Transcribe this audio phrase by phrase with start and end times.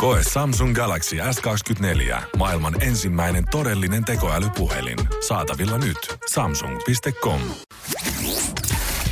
[0.00, 2.22] Koe Samsung Galaxy S24.
[2.36, 4.98] Maailman ensimmäinen todellinen tekoälypuhelin.
[5.28, 5.98] Saatavilla nyt.
[6.30, 7.40] Samsung.com.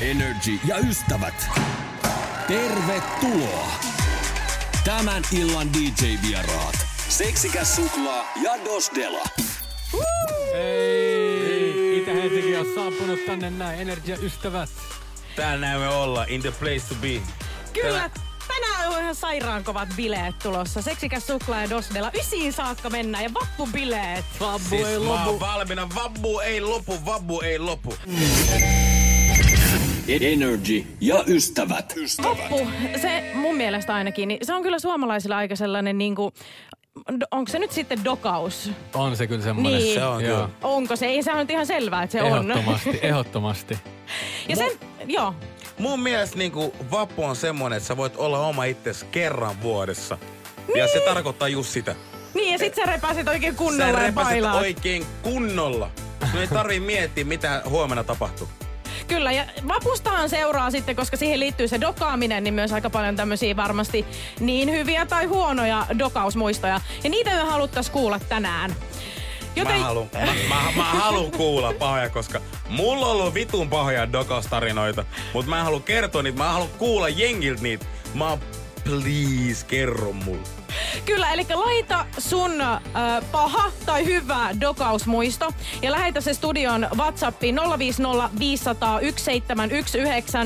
[0.00, 1.46] Energy ja ystävät.
[2.46, 3.70] Tervetuloa.
[4.84, 6.74] Tämän illan DJ-vieraat.
[7.08, 9.24] Seksikäs suklaa ja Dosdela.
[10.54, 14.70] Ei, Itä-Helsinki on saapunut tänne näin, energiaystävät.
[15.36, 17.20] Täällä me olla, in the place to be.
[17.72, 18.10] Kyllä,
[18.48, 20.82] tänään on ihan sairaan kovat bileet tulossa.
[20.82, 22.10] Seksikäs suklaa ja Dosdella.
[22.14, 24.24] Ysiin saakka mennään ja vappubileet.
[24.40, 25.40] Vabbu Siis ei mä oon lopu.
[25.40, 27.94] valmiina, vabbu ei lopu, vabbu ei lopu.
[30.20, 31.94] Energy ja ystävät.
[32.22, 32.70] Vappu,
[33.02, 36.32] se mun mielestä ainakin, niin se on kyllä suomalaisilla aika sellainen niinku,
[37.30, 38.70] onko se nyt sitten dokaus?
[38.94, 39.80] On se kyllä semmoinen.
[39.80, 39.94] Niin.
[39.94, 40.36] Se on Joo.
[40.36, 40.48] kyllä.
[40.62, 41.06] Onko se?
[41.06, 42.28] Ei se on nyt ihan selvää, että se on.
[42.50, 43.78] Ehdottomasti, ehdottomasti.
[44.48, 44.70] Ja sen,
[45.06, 45.34] joo.
[45.78, 50.18] Mun mielestä niinku vappu on semmonen, että sä voit olla oma itsesi kerran vuodessa.
[50.76, 51.94] Ja se tarkoittaa just sitä.
[52.34, 54.56] Niin, ja sit sä repäsit oikein Sä kunnolla ja repäset bailaat.
[54.56, 55.90] oikein kunnolla.
[56.30, 58.48] Sun ei tarvii miettiä, mitä huomenna tapahtuu.
[59.08, 63.56] Kyllä, ja vapustahan seuraa sitten, koska siihen liittyy se dokaaminen, niin myös aika paljon tämmöisiä
[63.56, 64.06] varmasti
[64.40, 66.80] niin hyviä tai huonoja dokausmuistoja.
[67.04, 68.74] Ja niitä me haluttais kuulla tänään.
[69.64, 75.04] Mä haluun, mä, mä, mä haluun kuulla pahoja, koska mulla on ollut vitun pahoja dokaustarinoita,
[75.32, 77.86] mutta mä en halua kertoa niitä, mä haluan kuulla jengiltä niitä.
[78.14, 78.38] Mä
[78.84, 80.48] please, kerro mulle.
[81.08, 82.78] Kyllä, eli laita sun äh,
[83.32, 90.38] paha tai hyvä dokausmuisto ja lähetä se studion WhatsAppiin 050 500 1719.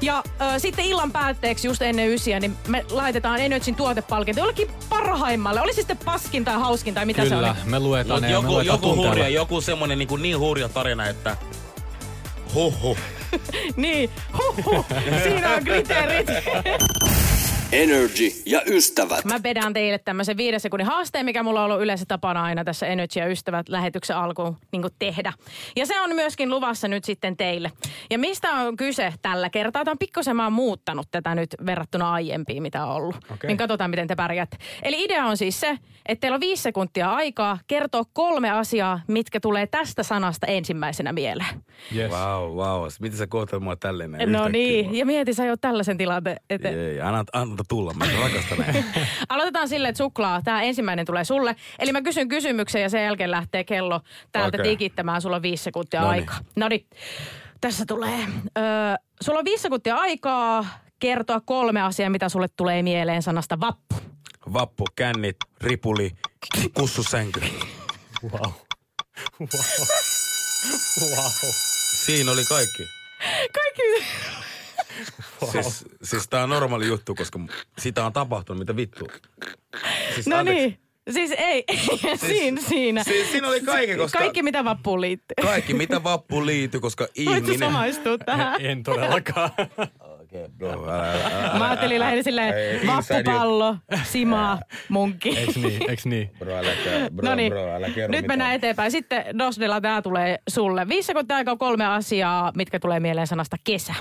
[0.00, 5.60] Ja äh, sitten illan päätteeksi just ennen ysiä, niin me laitetaan Energyn tuotepalkinto jollekin parhaimmalle.
[5.60, 7.70] Oli se sitten paskin tai hauskin tai mitä se Kyllä, oli.
[7.70, 9.10] me luetaan ne ja me joku, luetaan joku tunteella.
[9.10, 11.36] hurja, joku semmonen niin, niin hurja tarina, että
[12.54, 12.98] huhhuh.
[13.76, 14.84] Niin, huhhuh,
[15.22, 16.26] siinä on kriteerit.
[17.72, 19.24] Energy ja ystävät.
[19.24, 22.86] Mä vedän teille tämmöisen viiden sekunnin haasteen, mikä mulla on ollut yleensä tapana aina tässä
[22.86, 25.32] Energy ja ystävät lähetyksen alkuun niin tehdä.
[25.76, 27.72] Ja se on myöskin luvassa nyt sitten teille.
[28.10, 29.84] Ja mistä on kyse tällä kertaa?
[29.84, 33.16] Tämä on pikkusen mä oon muuttanut tätä nyt verrattuna aiempiin, mitä on ollut.
[33.30, 33.48] Okei.
[33.48, 34.56] Niin katsotaan, miten te pärjäätte.
[34.82, 39.40] Eli idea on siis se, että teillä on viisi sekuntia aikaa kertoa kolme asiaa, mitkä
[39.40, 41.62] tulee tästä sanasta ensimmäisenä mieleen.
[41.96, 42.10] Yes.
[42.10, 42.88] Wow, wow.
[43.00, 44.96] Miten sä kohtaat mua tälleen No niin, vaan?
[44.96, 46.78] ja mieti sä jo tällaisen tilanteen eteen.
[46.78, 47.24] Ei, anna,
[47.58, 48.58] anna tulla, mä rakastan.
[49.28, 51.56] Aloitetaan silleen, että suklaa, tämä ensimmäinen tulee sulle.
[51.78, 54.00] Eli mä kysyn kysymyksen ja sen jälkeen lähtee kello
[54.32, 54.70] täältä Okei.
[54.70, 55.22] tikittämään.
[55.22, 56.20] Sulla on viisi sekuntia Noniin.
[56.20, 56.38] aikaa.
[56.56, 56.86] No niin,
[57.60, 58.18] tässä tulee.
[58.58, 58.64] Öö,
[59.20, 60.66] sulla on viisi sekuntia aikaa
[60.98, 63.94] kertoa kolme asiaa, mitä sulle tulee mieleen sanasta vappu.
[64.52, 66.10] Vappu, kännit, ripuli,
[66.74, 67.40] kussusänky.
[68.22, 68.52] Wow.
[69.40, 69.52] Wow.
[71.00, 71.30] wow.
[72.04, 72.82] Siinä oli kaikki.
[73.52, 74.37] Kaikki.
[75.52, 77.38] Siis, siis tää on normaali juttu, koska
[77.78, 79.08] sitä on tapahtunut, mitä vittu.
[80.14, 80.62] Siis, No anteeksi.
[80.66, 80.78] niin.
[81.10, 81.64] Siis ei,
[82.26, 83.04] siinä, siinä.
[83.04, 84.18] Siis siinä oli kaikki, koska...
[84.18, 85.34] Kaikki, mitä vappuun liittyy.
[85.42, 87.58] Kaikki, mitä vappu liittyy, koska Voitko ihminen...
[87.58, 88.60] samaistua tähän?
[88.60, 89.50] En todellakaan.
[90.22, 91.58] Okei, bro, älä, älä, älä.
[91.58, 92.54] Mä ajattelin lähinnä silleen
[92.86, 95.38] vappupallo, sima, munkki.
[95.38, 96.30] Eiks niin, eiks niin?
[96.38, 96.70] Bro, älä,
[97.12, 98.26] bro, No niin, bro, älä kerro nyt mitään.
[98.26, 98.90] mennään eteenpäin.
[98.90, 100.88] Sitten Dosdella tämä tulee sulle.
[100.88, 103.94] Viisi sekuntia aikaa kolme asiaa, mitkä tulee mieleen sanasta kesä.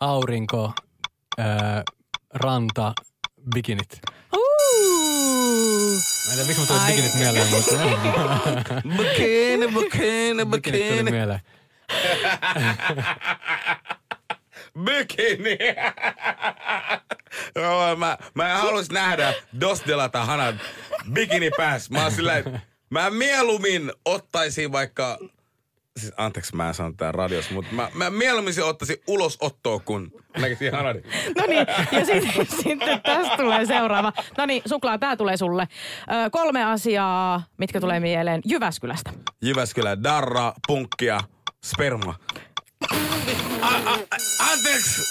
[0.00, 0.72] Aurinko,
[1.38, 1.82] ää,
[2.34, 2.92] ranta,
[3.54, 4.00] bikinit.
[6.26, 6.90] Mä en tiedä, miksi mulla tuli Ai.
[6.92, 7.72] bikinit mieleen, mutta
[8.98, 11.40] Bikini, bikini, bikinit tuli bikini, mieleen.
[14.84, 15.58] bikini.
[17.56, 20.60] Joo, mä, mä en halus nähdä Dosdela tai Hanan
[21.12, 21.94] bikini päässä.
[21.94, 22.32] Mä oon sillä,
[22.90, 25.18] mä mieluummin ottaisin vaikka...
[26.00, 30.12] Siis anteeksi, mä en sano tää radiossa, mutta mä, mä mieluummin se ottaisin ulosottoa, kun
[30.38, 30.96] näkisin Hanan.
[31.38, 34.12] No niin, ja sitten, sitten tästä tulee seuraava.
[34.38, 35.68] No niin, suklaa, tämä tulee sulle.
[36.26, 39.10] Ö, kolme asiaa, mitkä tulee mieleen Jyväskylästä.
[39.42, 41.20] Jyväskylä, darra, punkkia,
[41.64, 42.14] sperma.
[43.62, 44.16] A, a, a,
[44.52, 45.02] anteeksi!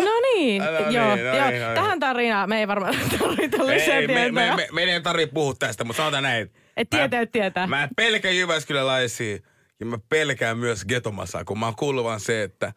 [0.04, 1.38] No niin, No niin, joo, no niin, joo.
[1.44, 1.62] no niin.
[1.74, 4.32] Tähän tarinaan me ei varmaan tarvita lisää Ei, me, tietoja.
[4.32, 6.50] me, me, meidän ei tarvitse puhua tästä, mutta sanotaan näin.
[6.76, 7.66] Et tietää, et tietää.
[7.66, 9.38] Mä pelkään Jyväskyläläisiä
[9.80, 12.72] ja mä pelkään myös getomasaa, kun mä oon kuullut vaan se, että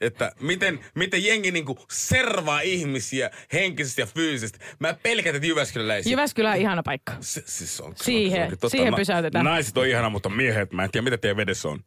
[0.00, 4.58] Että miten, miten jengi niinku servaa ihmisiä henkisesti ja fyysisesti.
[4.78, 6.10] Mä pelkään, että Jyväskyläläisiä.
[6.10, 7.12] Jyväskylä on ihana paikka.
[7.20, 8.68] Se, siis on, Siihen- se onkin totta.
[8.68, 9.44] siihen Mä- pysäytetään.
[9.44, 11.80] Naiset on ihana, mutta miehet, mä en tiedä mitä teidän vedessä on.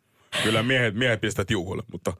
[0.43, 2.13] Kyllä miehet, miehet pistää tiukulle, mutta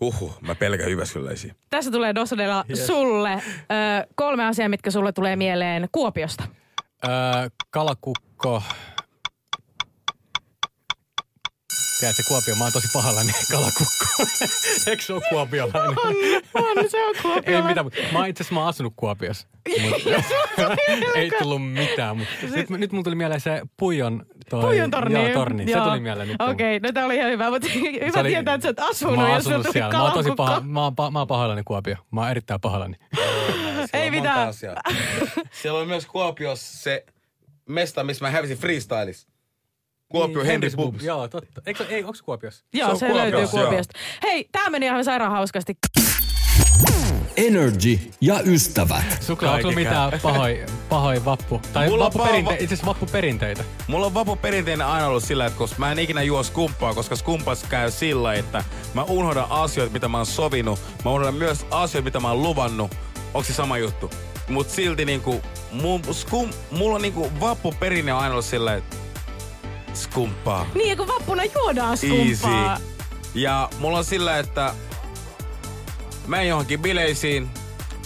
[0.00, 1.54] huhhuh, mä pelkään Jyväskyläisiä.
[1.70, 6.44] Tässä tulee Dosodella sulle ö, kolme asiaa, mitkä sulle tulee mieleen Kuopiosta.
[7.04, 7.12] Öö,
[7.70, 8.62] kalakukko.
[12.00, 14.04] Tiedätkö, Kuopio, mä oon tosi pahallani kalakukko.
[14.86, 15.98] Eikö se ole kuopiolainen?
[16.54, 17.68] On, se on Ei Kuopiolla.
[17.68, 19.48] mitään, mutta mä oon itse asiassa mä oon asunut Kuopiossa.
[21.14, 25.14] Ei tullut mitään, mutta nyt, nyt mun tuli mieleen se Puijon toi, Puijon torni.
[25.14, 25.66] Joo, torni.
[25.72, 26.42] Se tuli mieleen nyt.
[26.42, 27.68] Okei, okay, no tää oli ihan hyvä, mutta
[28.06, 29.92] hyvä oli- tietää, että sä oot asunut, Mä oon asunut tuli siellä.
[29.92, 31.96] Mä oon tosi paha, mä oon, pa, mä oon pahoillani Kuopio.
[32.10, 32.96] Mä oon erittäin pahoillani.
[33.14, 34.48] Siellä Ei on mitään.
[34.48, 34.74] asiaa.
[35.50, 37.04] Siellä on myös Kuopiossa se
[37.68, 39.28] mesta, missä mä hävisin freestylis.
[40.08, 41.04] Kuopio Niin, Henry Bubs.
[41.04, 41.62] Joo, totta.
[41.66, 42.64] Eikö, ei, onko se Kuopiossa?
[42.72, 43.64] Joo, se, löytyy Kuopiossa, joo.
[43.66, 43.98] Kuopiosta.
[44.22, 45.74] Hei, tää meni ihan sairaan hauskasti.
[47.36, 49.22] Energy ja ystävät.
[49.22, 51.60] Suklaa, onko mitään pahoi, pahoi vappu?
[51.72, 53.64] Tai Mulla on paha- itse asiassa vappuperinteitä.
[53.86, 57.16] Mulla on vapo perinteinen aina ollut sillä, että koska mä en ikinä juo skumppaa, koska
[57.16, 58.64] skumpas käy sillä, että
[58.94, 60.78] mä unohdan asioita, mitä mä oon sovinut.
[61.04, 62.90] Mä unohdan myös asioita, mitä mä oon luvannut.
[63.34, 64.10] Onko se sama juttu?
[64.48, 65.40] Mut silti niinku,
[65.72, 68.96] mun, skum, mulla on niinku vappuperinne on aina ollut sillä, että
[69.98, 70.66] skumppaa.
[70.74, 72.72] Niin, kun vappuna juodaan skumppaa.
[72.72, 72.84] Easy.
[73.34, 74.74] Ja mulla on sillä, että
[76.26, 77.50] mä en johonkin bileisiin,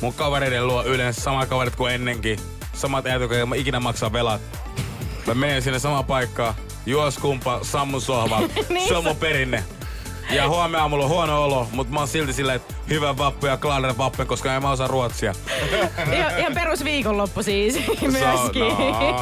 [0.00, 2.38] mun kavereiden luo yleensä samat kaverit kuin ennenkin.
[2.74, 4.40] Samat äijät, jotka ei ikinä maksaa velat.
[5.26, 6.54] Mä menen sinne samaan paikkaan,
[6.86, 8.48] juo skumpa, sammu sohval.
[8.68, 9.64] Niin Se on mun perinne.
[10.30, 13.56] Ja huomenna aamulla on huono olo, mutta mä oon silti silleen, että hyvä vappu ja
[13.56, 15.32] klaner vappen, koska en mä osaa ruotsia.
[16.16, 18.62] Ihan, ihan perus viikonloppu siis Se myöskin.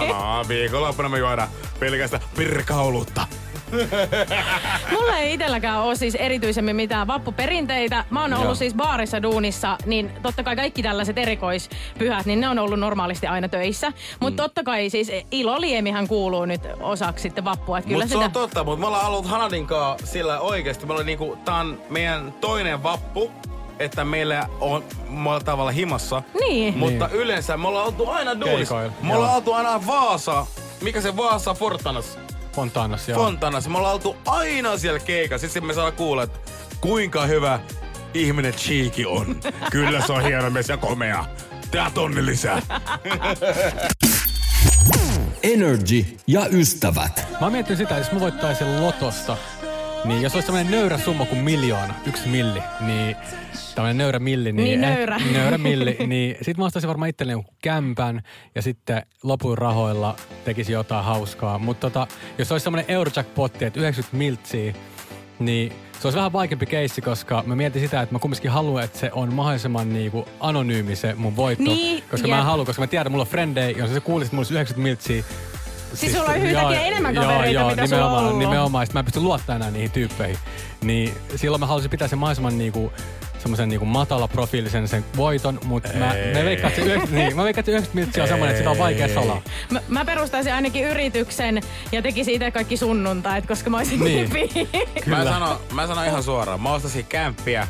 [0.08, 1.48] No, no, viikonloppuna me juodaan
[1.80, 3.26] pelkästään pirkaulutta.
[4.92, 8.04] Mulla ei itselläkään ole siis erityisemmin mitään vappuperinteitä.
[8.10, 8.54] Mä oon ollut Joo.
[8.54, 13.48] siis baarissa duunissa, niin totta kai kaikki tällaiset erikoispyhät, niin ne on ollut normaalisti aina
[13.48, 13.92] töissä.
[14.20, 14.44] Mutta Mm.
[14.44, 17.78] totta kai siis iloliemihän kuuluu nyt osaksi sitten vappua.
[17.78, 18.24] Että kyllä Mut se sitä...
[18.24, 20.86] on totta, mutta me ollaan ollut Hanadin kanssa sillä oikeesti.
[20.86, 23.32] Me ollaan niinku, tää on meidän toinen vappu,
[23.80, 26.22] että meillä on, me ollaan tavallaan himassa.
[26.40, 26.78] Niin.
[26.78, 28.90] Mutta yleensä me ollaan oltu aina duunissa.
[29.02, 30.46] Me ollaan oltu aina Vaasa.
[30.80, 32.18] Mikä se Vaasa Fortanas?
[32.52, 33.24] Fontanas, joo.
[33.24, 33.68] Fontanas.
[33.68, 35.46] Me ollaan oltu aina siellä keikassa.
[35.46, 36.38] Sitten me saadaan kuulla, että
[36.80, 37.60] kuinka hyvä
[38.14, 39.36] ihminen Cheeky on.
[39.72, 41.24] Kyllä se on hieno mies ja komea.
[41.70, 42.62] Tää tonni lisää.
[45.42, 47.26] Energy ja ystävät.
[47.30, 49.36] Mä oon miettinyt sitä, jos mä voittaisin lotosta,
[50.04, 53.16] niin jos olisi tämmönen nöyrä summa kuin miljoona, yksi milli, niin
[53.74, 55.16] tämmönen nöyrä milli, niin, Niin nöyrä.
[55.16, 58.22] Eh, nöyrä milli, niin sit mä ostaisin varmaan itselleni jonkun kämpän
[58.54, 61.58] ja sitten lopun rahoilla tekisi jotain hauskaa.
[61.58, 62.06] Mutta tota,
[62.38, 64.74] jos olisi semmonen Eurojackpotti, että 90 miltsiä,
[65.38, 68.98] niin se olisi vähän vaikeampi keissi, koska mä mietin sitä, että mä kumminkin haluan, että
[68.98, 71.64] se on mahdollisimman niinku anonyymi se mun voitto.
[71.64, 72.34] Niin, koska jep.
[72.34, 74.40] mä en halua, koska mä tiedän, että mulla on frendejä, jos se kuulisi, että mulla
[74.40, 75.24] olisi 90 miltsiä,
[75.94, 78.38] Siis sulla on yhtäkkiä enemmän kavereita, mitä sulla on nimenomaan, ollut.
[78.38, 80.38] Nimenomaan, sit mä en pysty luottamaan enää niihin tyyppeihin.
[80.82, 82.92] Niin silloin mä halusin pitää sen mahdollisimman niinku,
[83.38, 87.44] semmoisen niinku matala profiilisen sen voiton, mutta mä, mä veikkaan, että se 90, niin, mä
[87.44, 89.42] veikkaan, että se 90 miltsiä on semmoinen, että sitä on vaikea salaa.
[89.70, 91.60] Mä, mä perustaisin ainakin yrityksen
[91.92, 94.30] ja tekisin itse kaikki sunnuntait, koska mä olisin Niin.
[94.32, 94.68] niin.
[95.06, 96.60] Mä sanon, mä sanon ihan suoraan.
[96.60, 97.68] Mä ostasin kämppiä.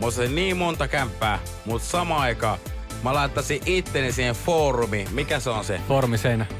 [0.00, 2.58] Mä ostasin niin monta kämppää, mutta samaan aikaan
[3.02, 5.08] mä laittaisin itteni siihen foorumiin.
[5.10, 5.80] Mikä se on se?
[5.88, 6.46] Formiseinä.
[6.50, 6.57] Formi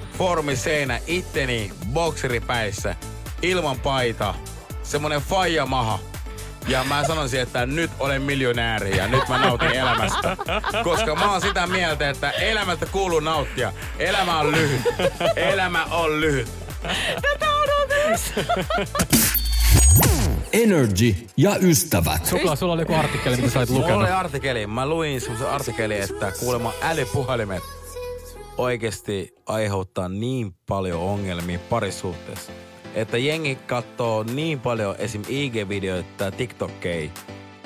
[0.55, 2.97] seinä itteni bokseripäissä.
[3.43, 4.35] Ilman paita.
[4.83, 5.99] Semmonen faijamaha.
[6.69, 10.37] Ja mä sanoisin, että nyt olen miljonääri ja nyt mä nautin elämästä.
[10.85, 13.73] Koska mä oon sitä mieltä, että elämästä kuuluu nauttia.
[13.99, 14.81] Elämä on lyhyt.
[15.37, 16.49] Elämä on lyhyt.
[17.23, 18.33] Tätä odotas.
[20.53, 22.27] Energy ja ystävät.
[22.27, 24.03] Suklaa, sulla oli joku artikkeli, mitä sä olit Mulla lukenut.
[24.03, 24.67] oli artikkeli.
[24.67, 27.63] Mä luin semmoisen artikkelin, että kuulemma älypuhelimet
[28.59, 32.53] oikeasti aiheuttaa niin paljon ongelmia parisuhteessa.
[32.95, 35.23] Että jengi katsoo niin paljon esim.
[35.29, 37.11] IG-videoita ja TikTokkeja,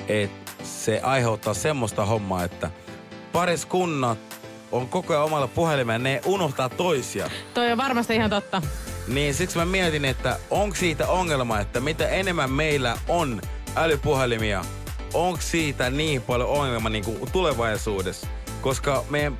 [0.07, 2.71] että se aiheuttaa semmoista hommaa, että
[3.31, 4.19] pariskunnat
[4.71, 7.29] on koko ajan omalla puhelimella, ne unohtaa toisia.
[7.53, 8.61] Toi on varmasti ihan totta.
[9.07, 13.41] Niin siksi mä mietin, että onko siitä ongelma, että mitä enemmän meillä on
[13.75, 14.65] älypuhelimia,
[15.13, 18.27] onko siitä niin paljon ongelma niin kuin tulevaisuudessa?
[18.61, 19.37] Koska meidän,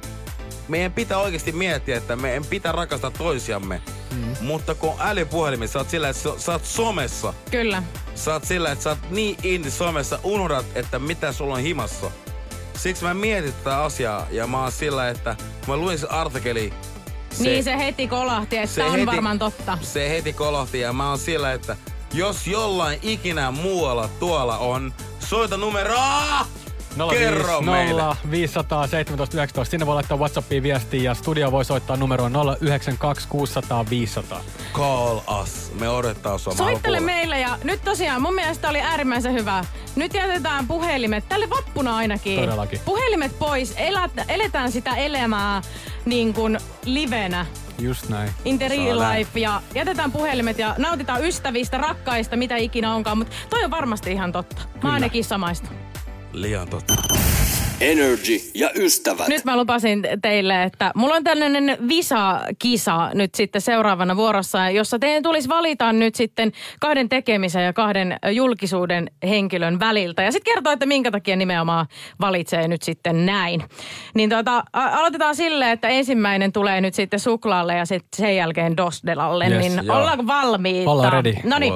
[0.67, 3.81] meidän pitää oikeasti miettiä, että meidän pitää rakastaa toisiamme.
[4.11, 4.35] Mm.
[4.41, 4.97] Mutta kun on
[5.67, 7.33] sä oot sillä, että sä- sä oot somessa.
[7.51, 7.83] Kyllä.
[8.15, 12.11] Sä oot sillä, että sä oot niin inni somessa, unohdat, että mitä sulla on himassa.
[12.77, 16.73] Siksi mä mietin tätä asiaa ja mä oon sillä, että kun mä luin se artikkeli,
[17.31, 19.77] Se, niin se heti kolahti, että tää on varmaan totta.
[19.81, 21.77] se heti kolahti ja mä oon sillä, että
[22.13, 26.45] jos jollain ikinä muualla tuolla on Soita numeroa!
[27.09, 28.03] Kerro meille.
[28.31, 29.71] 500 17 19.
[29.71, 34.41] Sinne voi laittaa Whatsappiin viestiä ja studio voi soittaa numeroon 092 600 500.
[34.73, 35.71] Call us.
[35.79, 36.53] Me odottaa sua.
[36.53, 39.65] Soittele meille ja nyt tosiaan mun mielestä oli äärimmäisen hyvä.
[39.95, 42.39] Nyt jätetään puhelimet, tälle vappuna ainakin.
[42.39, 42.79] Todellakin.
[42.85, 45.61] Puhelimet pois, elät, eletään sitä elämää
[46.05, 47.45] niin kuin livenä.
[47.79, 48.29] Just näin.
[48.45, 53.35] In the real life ja jätetään puhelimet ja nautitaan ystävistä, rakkaista, mitä ikinä onkaan, mutta
[53.49, 54.61] toi on varmasti ihan totta.
[54.83, 55.69] Mä ainakin samaista.
[56.33, 56.93] Liian totta.
[57.81, 59.27] Energy ja ystävät.
[59.27, 65.23] Nyt mä lupasin teille, että mulla on tällainen Visa-kisa nyt sitten seuraavana vuorossa, jossa teidän
[65.23, 70.23] tulisi valita nyt sitten kahden tekemisen ja kahden julkisuuden henkilön väliltä.
[70.23, 71.85] Ja sitten kertoa, että minkä takia nimenomaan
[72.21, 73.63] valitsee nyt sitten näin.
[74.15, 78.77] Niin tota, a- aloitetaan sille, että ensimmäinen tulee nyt sitten suklaalle ja sitten sen jälkeen
[78.77, 79.47] Dosdelalle.
[79.47, 79.97] Yes, niin joo.
[79.97, 80.91] ollaanko valmiita?
[80.91, 81.33] Ollaan ready.
[81.43, 81.73] No niin.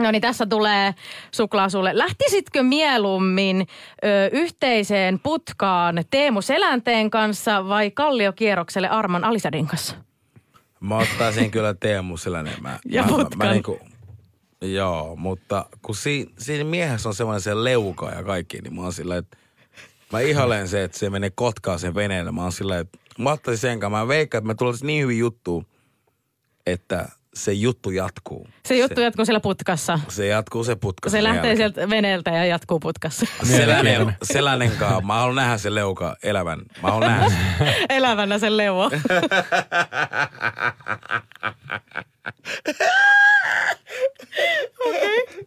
[0.00, 0.94] No niin, tässä tulee
[1.32, 1.98] suklaa sulle.
[1.98, 3.66] Lähtisitkö mieluummin
[4.04, 9.96] ö, yhteiseen putkaan Teemu Selänteen kanssa vai kalliokierrokselle Arman Alisadin kanssa?
[10.80, 12.54] Mä ottaisin kyllä Teemu Selänen.
[12.62, 13.38] Mä, Ja mä, mä, putkan.
[13.38, 13.80] mä niinku,
[14.60, 18.92] joo, mutta kun siinä, siinä miehessä on semmoinen se leuka ja kaikki, niin mä oon
[18.92, 19.36] sillä, että
[20.12, 22.32] mä ihailen se, että se menee Kotkaan sen veneellä.
[22.32, 23.98] Mä oon sillä, että mä ottaisin sen kanssa.
[23.98, 25.64] Mä veikkaan, että me tulisi niin hyvin juttu,
[26.66, 28.48] että se juttu jatkuu.
[28.66, 29.98] Se juttu jatkuu siellä putkassa.
[30.08, 31.10] Se jatkuu se putka.
[31.10, 31.56] Se lähtee jälkeen.
[31.56, 33.26] sieltä veneeltä ja jatkuu putkassa.
[33.56, 35.00] Selänen, selänen kanssa.
[35.00, 36.58] Mä haluan nähdä sen leuka elävän.
[36.82, 37.38] Mä haluan nähdä sen.
[37.96, 38.90] Elävänä sen leuo.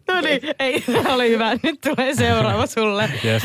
[0.07, 1.55] No niin, ei, tämä oli hyvä.
[1.63, 3.09] Nyt tulee seuraava sulle.
[3.25, 3.43] Yes.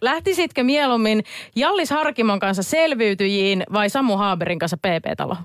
[0.00, 1.24] Lähtisitkö mieluummin
[1.56, 5.36] Jallis Harkimon kanssa selviytyjiin vai Samu Haaberin kanssa PP-talo?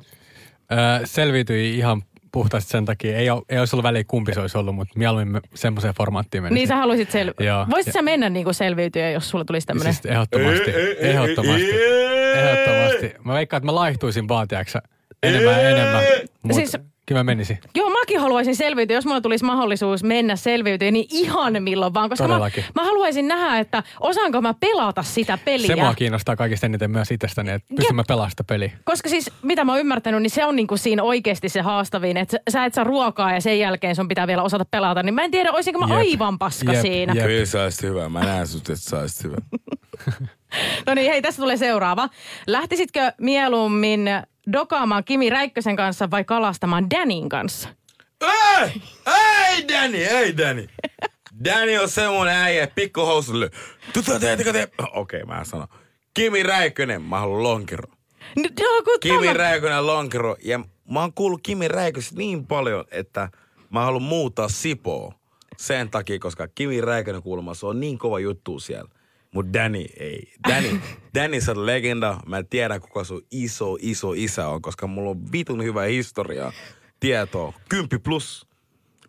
[0.71, 2.01] Öö, selviytyi ihan
[2.35, 3.17] puhtaasti sen takia.
[3.17, 6.43] Ei, ole, ei olisi ollut väliä kumpi se olisi ollut, mutta mieluummin me semmoiseen formaattiin
[6.43, 6.55] menisin.
[6.55, 7.65] Niin sä haluaisit sel- Joo.
[7.71, 9.93] Voisit sä mennä niinku selviytyä, jos sulla tulisi tämmönen...
[9.93, 10.71] Siis ehdottomasti.
[10.99, 11.71] ehdottomasti.
[12.35, 13.13] Ehdottomasti.
[13.23, 14.47] Mä veikkaan, että mä laihtuisin vaan,
[15.23, 16.03] enemmän ja enemmän.
[16.53, 17.57] Siis- siis, kyllä mä menisin.
[17.75, 18.97] Joo, mäkin haluaisin selviytyä.
[18.97, 22.09] Jos mulla tulisi mahdollisuus mennä selviytyä, niin ihan milloin vaan.
[22.09, 22.63] Koska mä, Todellakin.
[22.75, 25.67] mä haluaisin nähdä, että osaanko mä pelata sitä peliä.
[25.67, 28.71] Se mua kiinnostaa kaikista eniten myös itsestäni, että pystyn mä pelaamaan sitä peliä.
[28.83, 32.37] Koska siis, mitä mä oon ymmärtänyt, niin se on niinku siinä oikeasti se haastavin, että
[32.49, 35.03] sä- et saa ruokaa ja sen jälkeen sun pitää vielä osata pelata.
[35.03, 35.97] Niin mä en tiedä, olisinko mä Jep.
[35.97, 37.13] aivan paska Jep, siinä.
[37.13, 37.25] jep.
[37.25, 38.09] Kyllä sä hyvä.
[38.09, 39.37] Mä näen sut, että sä hyvä.
[40.87, 42.09] No niin, hei, tässä tulee seuraava.
[42.47, 44.09] Lähtisitkö mieluummin
[44.53, 47.69] dokaamaan Kimi Räikkösen kanssa vai kalastamaan Danin kanssa?
[48.21, 48.81] Ei!
[49.07, 50.67] Ei Danny, ei Danny.
[51.45, 53.49] Danny on semmonen äijä, pikkuhousulle.
[53.93, 54.67] Tota teetkö te?
[54.93, 55.67] Okei, okay, mä sanon.
[56.13, 57.83] Kimi Räikkönen, mä haluan lonkero.
[58.39, 60.35] N- Joo, kun Kimi tämä- Räikkönen lonkero.
[60.43, 60.59] Ja
[60.91, 63.29] mä oon kuullut Kimi Räikköstä niin paljon, että
[63.69, 65.13] mä haluan muuttaa Sipoa.
[65.57, 68.89] Sen takia, koska Kimi Räikkönen kuulemma se on niin kova juttu siellä.
[69.35, 70.33] Mut Danny ei.
[70.49, 70.79] Danny,
[71.15, 72.19] Danny sä legenda.
[72.25, 76.51] Mä en tiedä kuka sun iso, iso isä on, koska mulla on vitun hyvä historia,
[76.99, 77.53] tietoa.
[77.69, 78.47] Kymppi plus.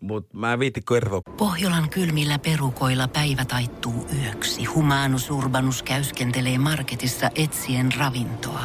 [0.00, 1.20] Mut mä en viitti kertoa.
[1.36, 4.64] Pohjolan kylmillä perukoilla päivä taittuu yöksi.
[4.64, 8.64] Humanus Urbanus käyskentelee marketissa etsien ravintoa.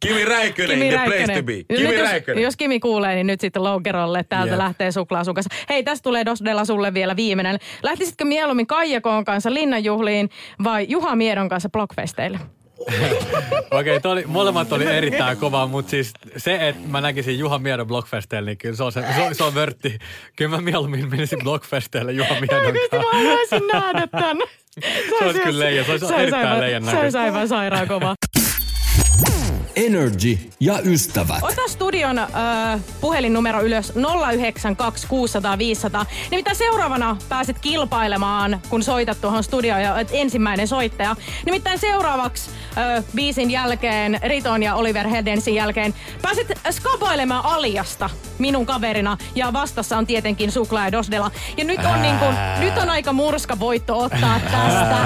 [0.00, 1.36] Kimi Räikkönen, Kimi the place Räikkönen.
[1.36, 1.52] to be.
[1.52, 2.42] Nyt Kimi jos, Räikkönen.
[2.42, 4.24] jos Kimi kuulee, niin nyt sitten lonkerolle.
[4.28, 4.58] Täältä Jep.
[4.58, 5.54] lähtee suklaa sun kanssa.
[5.68, 7.58] Hei, tästä tulee Dosdella sulle vielä viimeinen.
[7.82, 10.30] Lähtisitkö mieluummin Kaijakoon kanssa linnanjuhliin
[10.64, 12.38] vai Juha Miedon kanssa blogfesteille?
[13.70, 17.86] Okei, okay, oli, molemmat oli erittäin kova, mutta siis se, että mä näkisin Juha Miedon
[17.86, 19.98] Blockfesteillä, niin kyllä se on, se, se, on, se on vörtti.
[20.36, 23.16] Kyllä mä mieluummin menisin Blockfesteille Juha Miedon Oikeesti mä kanssa.
[23.18, 24.36] haluaisin nähdä tän.
[25.18, 27.20] Se olisi kyllä leija, se olisi erittäin aivan- leijan Se olisi näköistä.
[27.22, 28.14] aivan sairaan kova.
[29.86, 31.42] Energy ja ystävät.
[31.42, 32.28] Ota studion äh,
[33.00, 33.92] puhelinnumero ylös
[34.34, 36.06] 092 600 500.
[36.30, 41.16] Nimittäin seuraavana pääset kilpailemaan, kun soitat tuohon studioon ja olet ensimmäinen soittaja.
[41.46, 49.16] Nimittäin seuraavaksi äh, biisin jälkeen, Riton ja Oliver Hedensin jälkeen, pääset skapailemaan Aliasta minun kaverina.
[49.34, 51.30] Ja vastassa on tietenkin Suklaa ja Dosdela.
[51.56, 54.96] Ja nyt on, niin kuin, nyt on aika murska voitto ottaa tästä.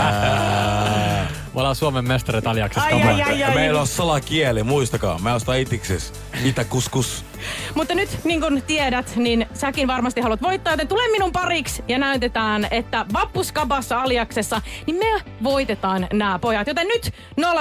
[1.55, 2.87] Me ollaan Suomen mestarit aliaksessa.
[2.87, 3.29] Ai, come ai, on.
[3.29, 3.55] ai, Ja ai.
[3.55, 5.19] meillä on salakieli, muistakaa.
[5.19, 6.13] Mä ostan itikses.
[6.45, 7.25] Itäkuskus.
[7.75, 11.99] Mutta nyt, niin kuin tiedät, niin säkin varmasti haluat voittaa, joten tule minun pariksi ja
[11.99, 16.67] näytetään, että Vappuskabassa aliaksessa, niin me voitetaan nämä pojat.
[16.67, 17.11] Joten nyt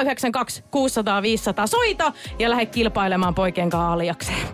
[0.02, 4.48] 092 600 500 soita ja lähde kilpailemaan poikien kanssa aliakseen.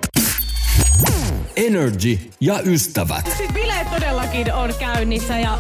[1.56, 3.32] Energy ja ystävät.
[3.38, 5.58] Siis bileet todellakin on käynnissä ja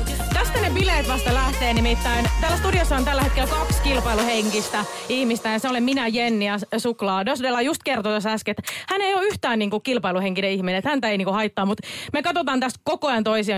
[0.54, 2.26] tästä ne bileet vasta lähtee nimittäin.
[2.42, 7.26] Täällä studiossa on tällä hetkellä kaksi kilpailuhenkistä ihmistä ja se olen minä, Jenni ja Suklaa.
[7.26, 11.10] Dosdella just kertoi tuossa äsken, että hän ei ole yhtään niinku kilpailuhenkinen ihminen, että häntä
[11.10, 13.56] ei niinku haittaa, mutta me katsotaan tästä koko ajan toisia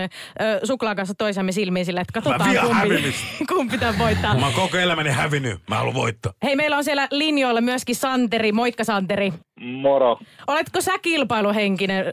[0.64, 3.14] Suklaa kanssa toisiamme silmiin sille, että katsotaan kumpi,
[3.54, 4.34] kumpi tämän voittaa.
[4.38, 5.60] Mä oon koko elämäni hävinnyt.
[5.68, 6.32] Mä haluan voittaa.
[6.42, 8.52] Hei, meillä on siellä linjoilla myöskin Santeri.
[8.52, 9.32] Moikka Santeri.
[9.60, 12.12] Moro, Oletko sä kilpailuhenkinen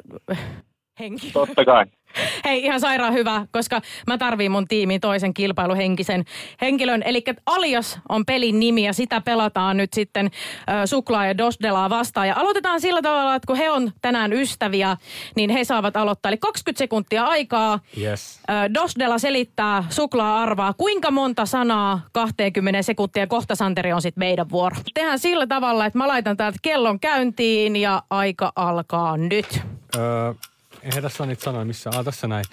[1.00, 1.32] henki?
[1.32, 1.86] totta kai.
[2.46, 6.26] Hei, ihan sairaan hyvä, koska mä tarviin mun tiimiin toisen kilpailuhenkisen
[6.62, 7.04] henkilön.
[7.06, 12.28] Eli Alias on pelin nimi ja sitä pelataan nyt sitten äh, Suklaa ja Dosdelaa vastaan.
[12.28, 14.98] Ja aloitetaan sillä tavalla, että kun he on tänään ystäviä,
[15.36, 16.30] niin he saavat aloittaa.
[16.30, 17.80] Eli 20 sekuntia aikaa.
[17.98, 18.40] Yes.
[18.50, 23.28] Äh, Dosdela selittää, Suklaa arvaa, kuinka monta sanaa 20 sekuntia.
[23.28, 24.76] Kohta Santeri on sitten meidän vuoro.
[24.94, 29.62] Tehdään sillä tavalla, että mä laitan täältä kellon käyntiin ja aika alkaa nyt.
[29.96, 30.34] Öö,
[30.84, 31.98] eihän tässä ole niitä sanoja missään.
[31.98, 32.46] Ah, tässä näin.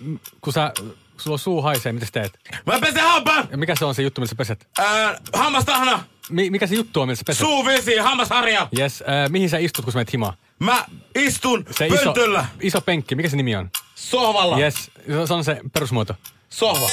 [0.00, 0.72] M- kun sä,
[1.16, 2.38] sulla suu haisee, mitä sä teet?
[2.66, 3.48] Mä pesen hampaan!
[3.50, 4.68] Ja mikä se on se juttu, millä sä peset?
[4.78, 6.04] Ää, hammastahna!
[6.30, 7.40] Mi- mikä se juttu on, millä sä peset?
[7.40, 8.68] Suuvesi, hammasharja!
[8.78, 9.00] Yes.
[9.08, 10.34] Öö, mihin sä istut, kun sä menet himaan?
[10.58, 13.70] Mä istun Se iso, pöntöllä, iso penkki, mikä se nimi on?
[13.94, 14.58] sohvalla.
[14.58, 14.74] Yes,
[15.06, 16.14] se- se on se perusmuoto.
[16.50, 16.88] Sohva.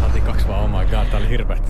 [0.00, 1.62] Saatiin kaksi vaan, oh my god, tää oli hirveet.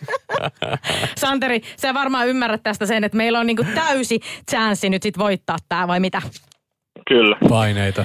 [1.20, 5.56] Santeri, sä varmaan ymmärrät tästä sen, että meillä on niinku täysi chanssi nyt sit voittaa
[5.68, 6.22] tää, vai mitä?
[7.08, 7.36] Kyllä.
[7.48, 8.04] Paineita.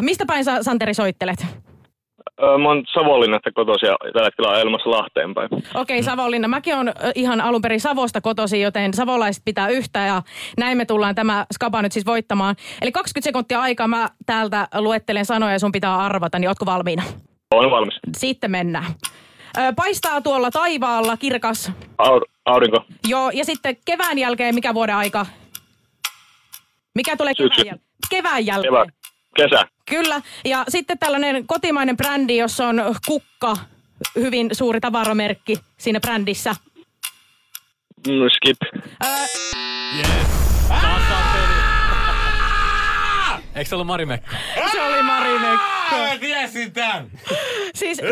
[0.00, 1.46] Mistä päin sä, Santeri, soittelet?
[2.42, 5.48] Öö, Mä oon Savonlinnasta kotoisin ja tällä hetkellä ajelemassa Lahteen päin.
[5.74, 6.48] Okei, Savonlinna.
[6.48, 10.22] Mäkin on ihan alun perin Savosta kotosi, joten savolaiset pitää yhtä ja
[10.58, 12.56] näin me tullaan tämä skaba nyt siis voittamaan.
[12.82, 17.02] Eli 20 sekuntia aikaa mä täältä luettelen sanoja ja sun pitää arvata, niin ootko valmiina?
[17.54, 17.94] Olen valmis.
[18.16, 18.84] Sitten mennään.
[19.76, 21.72] Paistaa tuolla taivaalla kirkas.
[22.02, 22.84] Aur- aurinko.
[23.08, 25.26] Joo, ja sitten kevään jälkeen mikä vuoden aika?
[26.94, 27.66] Mikä tulee kevään Syksy.
[27.68, 27.86] jälkeen?
[28.10, 28.72] Kevään jälkeen.
[28.74, 28.88] Kevät.
[29.36, 29.64] Kesä.
[29.88, 30.20] Kyllä.
[30.44, 33.56] Ja sitten tällainen kotimainen brändi, jossa on kukka,
[34.16, 36.56] hyvin suuri tavaramerkki siinä brändissä.
[38.08, 38.56] Mm, skip.
[39.04, 39.10] Öö,
[43.56, 44.30] Eikö se ollut Marimekko?
[44.72, 45.66] se oli Marimekko.
[45.90, 47.06] Mä tiesin tän!
[47.74, 48.02] Siis,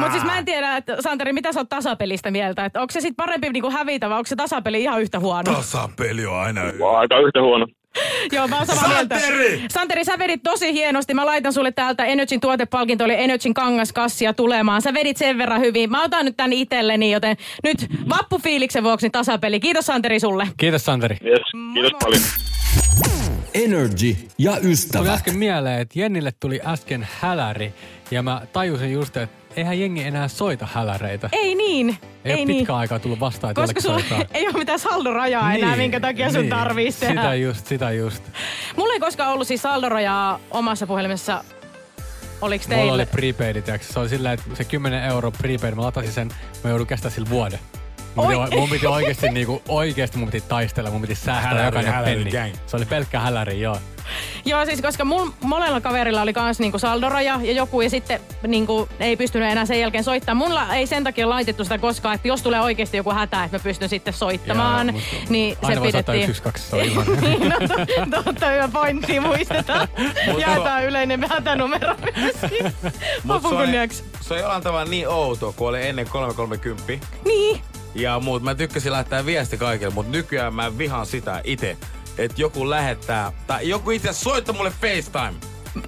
[0.00, 2.64] mutta siis mä en tiedä, että Santeri, mitä sä oot tasapelistä mieltä?
[2.64, 5.54] Että onko se sitten parempi niinku hävitä vai onko se tasapeli ihan yhtä huono?
[5.54, 6.60] Tasapeli on aina
[6.98, 7.66] Aika yhtä huono.
[8.32, 9.18] Joo, mä oon samaa mieltä.
[9.20, 9.62] Santeri!
[9.72, 11.14] Santeri, sä vedit tosi hienosti.
[11.14, 14.82] Mä laitan sulle täältä Energyn tuotepalkinto, oli Energyn kangaskassia tulemaan.
[14.82, 15.90] Sä vedit sen verran hyvin.
[15.90, 19.60] Mä otan nyt tän itselleni, joten nyt vappufiiliksen vuoksi tasapeli.
[19.60, 20.48] Kiitos Santeri sulle.
[20.56, 21.16] Kiitos Santeri.
[21.24, 21.40] Yes.
[21.74, 22.00] Kiitos moi.
[22.02, 22.22] paljon.
[23.54, 25.08] Energy ja Tuli ystävät.
[25.08, 27.74] äsken mieleen, että Jennille tuli äsken häläri.
[28.10, 31.28] Ja mä tajusin just, että eihän jengi enää soita häläreitä.
[31.32, 31.88] Ei niin.
[31.88, 32.58] Ei, Ei, ole niin.
[32.58, 34.00] pitkään aikaa tullut vastaan, että Koska sulla
[34.34, 36.50] ei ole mitään saldorajaa enää, Niin, minkä takia sun niin.
[36.50, 37.20] tarvitsisi tehdä.
[37.22, 38.22] Sitä just, sitä just.
[38.76, 41.44] Mulla ei koskaan ollut siis saldorajaa omassa puhelimessa.
[42.40, 42.82] Oliks teillä?
[42.82, 43.88] Mulla oli prepaid, tiiäks.
[43.88, 46.28] Se oli sillä, että se 10 euro prepaid, mä latasin sen,
[46.64, 47.58] mä joudun kestää sillä vuoden.
[48.14, 51.92] Mun piti, mun piti oikeesti niinku, oikeesti mun piti taistella, mun piti säästää Häläri, jokainen
[51.92, 52.30] häläri penni.
[52.30, 52.54] gang.
[52.66, 53.76] Se oli pelkkä häläri, joo.
[54.44, 58.88] Joo, siis koska mun monella kaverilla oli kans niinku saldoraja ja joku ja sitten niinku
[59.00, 60.48] ei pystynyt enää sen jälkeen soittamaan.
[60.48, 63.62] Mulla ei sen takia laitettu sitä koskaan, että jos tulee oikeasti joku hätä, että mä
[63.62, 66.34] pystyn sitten soittamaan, mutta niin se pidettiin.
[66.34, 69.88] 112, se on niin, no, to- totta hyvä pointti, muistetaan.
[70.40, 72.72] Jaetaan yleinen hätänumero myöskin.
[73.28, 74.04] Lopun kunniaksi.
[74.20, 77.60] se on jollain tavalla niin outo, kun oli ennen 330 Niin.
[77.94, 78.42] Ja muut.
[78.42, 81.76] Mä tykkäsin laittaa viesti kaikille, mutta nykyään mä vihaan sitä itse.
[82.18, 85.34] Että joku lähettää, tai joku itse asiassa soittaa mulle FaceTime.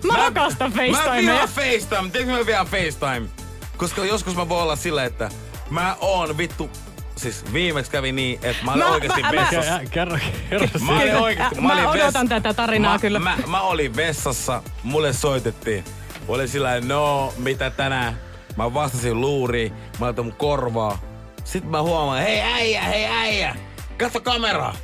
[0.05, 1.17] Mä, rakastan Mä FaceTimea.
[1.17, 2.11] vihaan FaceTime.
[2.11, 3.29] Tiedätkö mä vihaan FaceTime?
[3.77, 5.31] Koska joskus mä voin olla sillä, että
[5.71, 6.71] mä oon vittu...
[7.17, 9.73] Siis viimeksi kävi niin, että mä olin Mä- oikeasti mä- mä- vessassa.
[9.83, 10.19] Ja- Kerro,
[10.51, 11.19] kerro Mä olin siitä.
[11.21, 13.19] oikeesti, Mä olin odotan tätä tarinaa mä, kyllä.
[13.19, 15.85] Mä, mä, olin vessassa, mulle soitettiin.
[16.15, 18.19] Mä olin sillä no, mitä tänään?
[18.57, 20.99] Mä vastasin luuriin, mä laitan mun korvaa.
[21.47, 23.57] Sitten mä huomaan, hei äijä, hei äijä,
[23.99, 24.75] katso kameraa.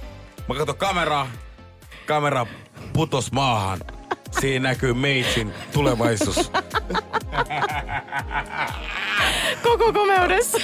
[0.49, 1.29] Mä katson kameraa,
[2.07, 2.47] kamera
[2.93, 3.81] putos maahan.
[4.41, 6.37] Siinä näkyy meitsin tulevaisuus.
[9.63, 10.59] Koko komeudessa.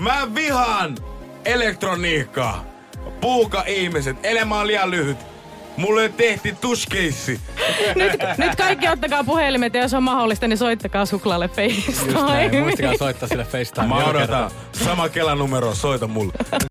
[0.00, 0.96] Mä vihaan
[1.44, 2.64] elektroniikkaa.
[3.20, 5.18] Puuka ihmiset, elämä on liian lyhyt.
[5.76, 7.40] Mulle tehtiin tushkeissi.
[7.94, 11.48] nyt, nyt kaikki ottakaa puhelimet ja jos on mahdollista, niin soittakaa suklaalle.
[11.48, 12.60] FaceTime.
[12.60, 13.86] Muistakaa soittaa sille FaceTime.
[13.86, 14.50] Mä odotan.
[14.72, 16.32] Sama Kelan numero, soita mulle.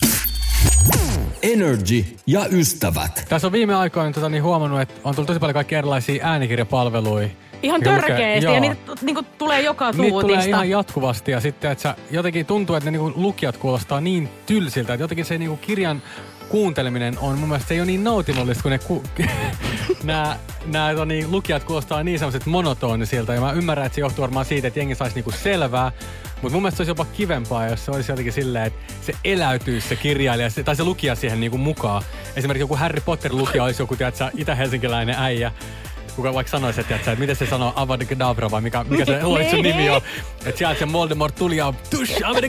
[1.44, 3.26] Energy ja ystävät.
[3.30, 7.30] Tässä on viime aikoina tota, niin huomannut, että on tullut tosi paljon kaikkia erilaisia äänikirjapalveluja.
[7.64, 8.54] Ihan törkeesti joo.
[8.54, 10.50] ja niitä niinku tulee joka Niitä tulee tuutista.
[10.50, 14.94] ihan jatkuvasti ja sitten että sä, jotenkin tuntuu, että ne niinku lukijat kuulostaa niin tylsiltä,
[14.94, 16.02] että jotenkin se niinku kirjan
[16.50, 19.04] kuunteleminen on mun mielestä ei ole niin nautinnollista, kun ne ku,
[20.04, 24.22] nämä, nämä tota niin, lukijat kuulostaa niin semmoiset monotonisilta ja mä ymmärrän, että se johtuu
[24.22, 25.92] varmaan siitä, että jengi saisi niinku selvää,
[26.42, 29.88] mutta mun mielestä se olisi jopa kivempaa, jos se olisi jotenkin silleen, että se eläytyisi
[29.88, 32.04] se kirjailija se- tai se lukija siihen niinku mukaan.
[32.36, 35.52] Esimerkiksi joku Harry Potter-lukija olisi joku, tiedätkö, itä-helsinkiläinen äijä,
[36.16, 38.06] kuka vaikka sanoisi, että, että miten se sanoo Avada
[38.62, 40.02] mikä, mikä se luitsun nimi on.
[40.46, 42.48] Että sieltä se Voldemort tuli ja tush, Avada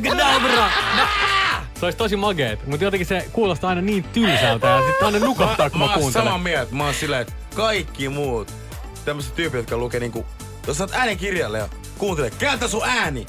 [1.80, 5.70] Se olisi tosi mageet, mutta jotenkin se kuulostaa aina niin tylsältä ja sitten aina nukahtaa,
[5.70, 6.26] kun mä, mä oon kuuntelen.
[6.26, 6.74] samaa mieltä.
[6.74, 8.52] Mä oon silleen, että kaikki muut
[9.04, 10.26] tämmöiset tyypit, jotka lukee niinku,
[10.66, 13.26] jos sä oot äänikirjailija, kuuntele, käytä sun ääni.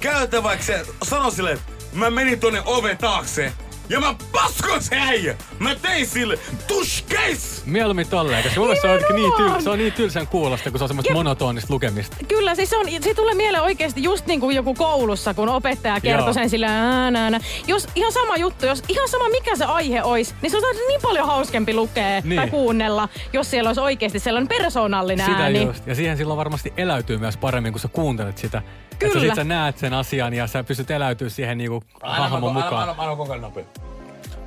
[0.00, 1.58] Käytä vaikka se, sano silleen,
[1.92, 3.52] mä menin tonne oven taakse
[3.88, 5.36] ja mä paskon se äijä.
[5.58, 7.62] Mä tein sille, tush case!
[7.66, 10.84] Mieluummin tolleen, koska mulle se on, niin, tyl, se on niin tylsän kuulosta, kun se
[10.84, 12.16] on semmoista monotonista lukemista.
[12.28, 16.00] Kyllä, siis se, on, se tulee mieleen oikeasti just niin kuin joku koulussa, kun opettaja
[16.00, 17.40] kertoo sen sillä ää, nää, nää.
[17.66, 21.00] Jos ihan sama juttu, jos ihan sama mikä se aihe olisi, niin se on niin
[21.02, 22.36] paljon hauskempi lukea Niin.
[22.40, 25.62] tai kuunnella, jos siellä olisi oikeasti sellainen persoonallinen Sitä ääni.
[25.62, 25.86] just.
[25.86, 28.62] Ja siihen silloin varmasti eläytyy myös paremmin, kun sä kuuntelet sitä.
[28.92, 29.20] Että Kyllä.
[29.20, 32.88] sä, sit sä näet sen asian ja sä pystyt eläytyä siihen niinku hahmon mukaan.
[32.88, 33.64] Anna, anna koko ajan nopea.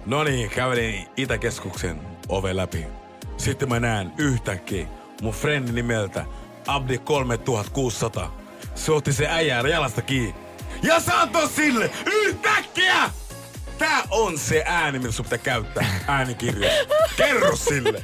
[0.06, 2.86] No niin, kävelin Itäkeskuksen ove läpi.
[3.38, 4.88] Sitten mä näen yhtäkkiä
[5.22, 6.26] mun frendi nimeltä
[6.68, 8.38] Abdi 3600.
[8.76, 10.36] Se otti se äijää jalasta kiinni.
[10.84, 13.10] Ja se antoi sille yhtäkkiä!
[13.78, 16.86] Tää on se ääni, millä sun pitää käyttää äänikirjassa.
[17.18, 18.02] Kerro sille.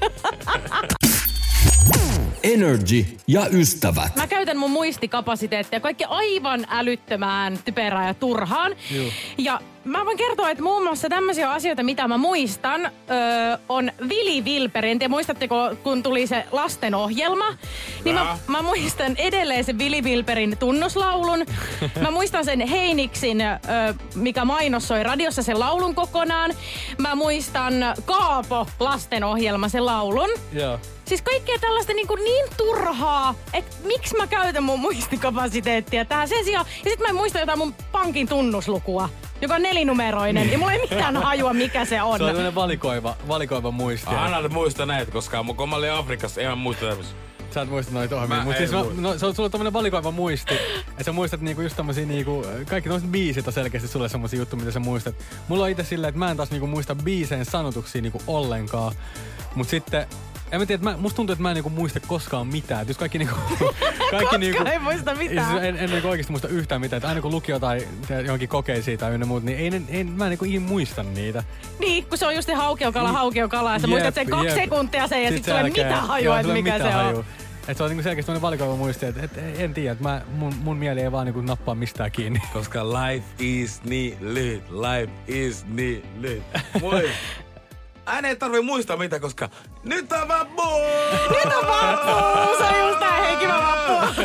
[2.43, 4.15] Energy ja ystävät.
[4.15, 8.75] Mä käytän mun muistikapasiteettia kaikki aivan älyttömään, typerään ja turhaan.
[8.91, 9.11] Juu.
[9.37, 12.91] Ja mä voin kertoa, että muun muassa tämmöisiä asioita, mitä mä muistan, öö,
[13.69, 14.99] on Vili Vilperin.
[14.99, 17.45] Te muistatteko, kun tuli se lastenohjelma?
[18.03, 21.45] Niin mä, mä muistan edelleen sen Vili Vilperin tunnuslaulun.
[22.01, 23.57] Mä muistan sen Heiniksin, öö,
[24.15, 26.53] mikä mainossoi radiossa sen laulun kokonaan.
[26.97, 27.73] Mä muistan
[28.05, 30.29] Kaapo lastenohjelma, sen laulun.
[30.53, 30.79] Joo.
[31.05, 36.45] Siis kaikkea tällaista niin, kuin niin turhaa, että miksi mä käytän mun muistikapasiteettia tähän sen
[36.45, 36.65] sijaan.
[36.85, 39.09] Ja sit mä en muista jotain mun pankin tunnuslukua,
[39.41, 40.51] joka on nelinumeroinen.
[40.51, 42.17] ja mulla ei mitään hajua, mikä se on.
[42.17, 44.09] Se on tämmönen valikoiva, valikoiva muisti.
[44.15, 47.15] Anna nyt muista näitä, koska mun- kun mä olin Afrikassa, en mä muista tämmöistä.
[47.51, 48.43] Sä et muista noita ohjelmia.
[48.43, 49.01] Mutta siis muista.
[49.01, 50.53] no, se on sulla tommonen valikoiva muisti.
[50.89, 54.59] että sä muistat niinku just tommosia niinku, kaikki tommoset biisit on selkeästi sulle semmosia juttuja,
[54.59, 55.15] mitä sä muistat.
[55.47, 58.93] Mulla on itse silleen, että mä en taas niinku muista biiseen sanotuksia niinku ollenkaan.
[59.55, 60.07] Mut sitten
[60.51, 62.81] en mä tiedä, että mä, musta tuntuu, että mä en niinku muista koskaan mitään.
[62.81, 63.35] Et jos kaikki niinku...
[64.11, 65.51] kaikki niinku, ei muista mitään.
[65.51, 66.97] Siis en, en niinku oikeesti muista yhtään mitään.
[66.97, 70.25] Että aina kun luki jotain tiedät, johonkin kokeisiin tai ynnä muut, niin ei, ei, mä
[70.25, 71.43] en niinku ikin muista niitä.
[71.79, 73.73] Niin, kun se on just se haukeokala, haukeokala.
[73.73, 74.55] Ja sä Jep, muistat sen kaksi jep.
[74.55, 76.93] sekuntia sen ja sit, sen tulee mitään hajua, että mikä se on.
[76.93, 77.23] hajua.
[77.67, 80.77] Et se on niinku selkeästi valikoiva muisti, että et, en tiedä, että mä, mun, mun
[80.77, 82.41] mieli ei vaan niinku nappaa mistään kiinni.
[82.53, 86.43] Koska life is niin lyhyt, life is niin lyhyt.
[86.81, 87.09] Moi.
[88.07, 89.49] Aina ei tarvi muistaa mitä, koska
[89.83, 90.61] nyt on vappu!
[91.35, 92.11] Nyt on vappu!
[92.57, 94.17] Se on just tää hei, kiva vappu!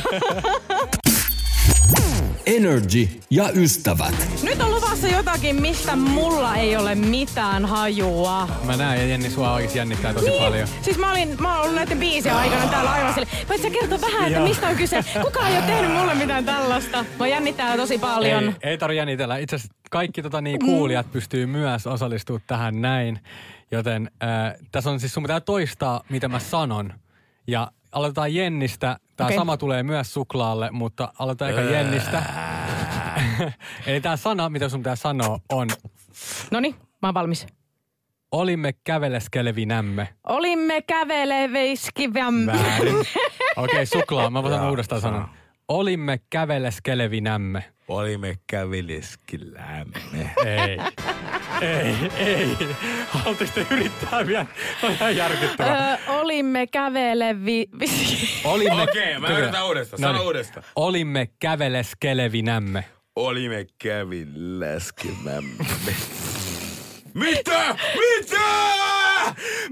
[2.46, 4.14] Energy ja ystävät.
[4.42, 8.48] Nyt on luvassa jotakin, mistä mulla ei ole mitään hajua.
[8.64, 10.68] Mä näen ja Jenni sua oikeesti jännittää tosi paljon.
[10.82, 13.26] Siis mä olin, mä ollut näiden biisien aikana täällä aivan sille.
[13.48, 15.04] Voit sä kertoa vähän, että mistä on kyse?
[15.24, 17.04] Kukaan ei ole tehnyt mulle mitään tällaista.
[17.18, 18.44] Mä jännittää tosi paljon.
[18.44, 19.36] Ei, ei tarvi jännitellä.
[19.36, 23.20] Itse asiassa kaikki tota, niin, kuulijat pystyy myös osallistumaan tähän näin.
[23.72, 26.94] Joten äh, tässä on siis sun pitää toistaa, mitä mä sanon.
[27.46, 28.98] Ja aloitetaan Jennistä.
[29.16, 29.36] Tämä okay.
[29.36, 32.22] sama tulee myös suklaalle, mutta aloitetaan eka Jennistä.
[33.86, 35.68] Eli tämä sana, mitä sun pitää sanoa, on
[36.50, 37.46] Noni, mä oon valmis.
[38.32, 40.08] olimme käveleskelevinämme.
[40.28, 42.46] Olimme käveleveiskiväm.
[42.46, 42.96] Väärin.
[42.96, 43.14] Okei,
[43.56, 44.30] okay, suklaa.
[44.30, 45.28] Mä voin sanoa uudestaan sanon.
[45.68, 47.64] Olimme käveleskelevinämme.
[47.88, 50.30] Olimme käveleskelämme.
[50.46, 50.78] Ei.
[51.60, 52.56] Ei, ei.
[53.08, 54.46] Haluatteko te yrittää vielä?
[54.82, 55.90] On ihan järkyttävää.
[55.90, 57.66] Öö, olimme kävelevi...
[58.44, 58.82] Olimme...
[58.82, 60.00] Okei, mä yritän uudestaan.
[60.00, 60.26] Sano Noniin.
[60.26, 60.66] uudestaan.
[60.76, 62.84] Olimme käveleskelevinämme.
[63.16, 65.64] Olimme käveleskelämme.
[67.14, 67.76] Mitä?
[67.94, 68.81] Mitä?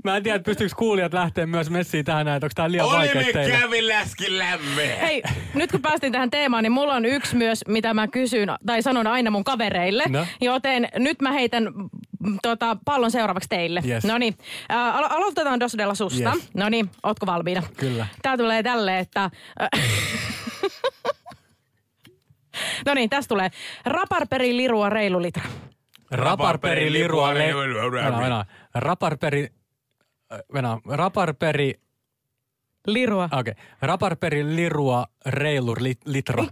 [0.05, 3.13] Mä en tiedä, että pystyykö kuulijat lähteä myös messiin tähän näin, onko tää liian vaikea
[3.21, 3.59] Olimme teille.
[3.59, 4.99] käveleskelämme.
[5.01, 5.23] Hei,
[5.55, 9.07] nyt kun päästiin tähän teemaan, niin mulla on yksi myös, mitä mä kysyn tai sanon
[9.07, 10.05] aina mun kavereille.
[10.09, 10.27] No.
[10.41, 13.83] Joten nyt mä heitän mm, tota, pallon seuraavaksi teille.
[13.89, 14.05] Yes.
[14.05, 14.35] No niin,
[14.73, 16.33] äh, alo- aloitetaan Dosdella susta.
[16.35, 16.51] Yes.
[16.55, 17.63] No niin, ootko valmiina?
[17.77, 18.07] Kyllä.
[18.23, 19.31] Tää tulee tälle, että...
[19.63, 19.71] äh,
[22.87, 23.51] no niin, tästä tulee.
[23.87, 25.45] Raparperi lirua reilu litra.
[26.11, 27.35] Raparperi lirua...
[27.35, 28.45] Venä.
[28.75, 29.49] Raparperi...
[30.33, 31.75] äh, Venä, raparperi...
[32.87, 33.25] Lirua.
[33.25, 33.39] Okei.
[33.39, 33.55] Okay.
[33.83, 36.45] Raparperi lirua reilu li, litra.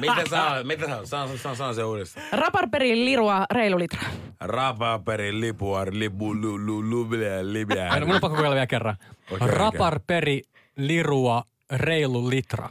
[0.00, 2.26] Mitä sä Mitä sä Saan, saan, saan se uudestaan.
[2.32, 4.00] Raparperi lirua reilu litra.
[4.40, 7.08] Rapaperi, lipuar, lipu, lu, lu, lu,
[7.42, 7.88] libä.
[7.90, 8.96] Aina, mun on pakko kokeilla vielä kerran.
[9.30, 9.48] Okei.
[9.48, 10.42] Raparperi
[10.76, 12.68] lirua reilu litra.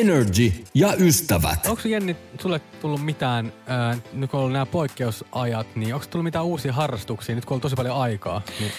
[0.00, 1.66] Energy ja ystävät.
[1.66, 6.24] Onko Jenni sulle tullut mitään, ää, nyt kun on ollut nämä poikkeusajat, niin onko tullut
[6.24, 8.42] mitään uusia harrastuksia, nyt kun on tosi paljon aikaa?
[8.60, 8.72] Niin